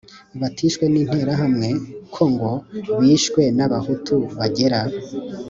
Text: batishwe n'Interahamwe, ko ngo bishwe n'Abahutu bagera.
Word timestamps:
batishwe 0.41 0.83
n'Interahamwe, 0.93 1.69
ko 2.13 2.23
ngo 2.31 2.51
bishwe 2.99 3.41
n'Abahutu 3.57 4.15
bagera. 4.37 4.79